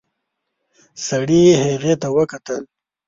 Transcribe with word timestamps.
سړي 1.05 1.43
هغې 1.63 1.93
ته 2.01 2.07
وکتل. 2.17 2.63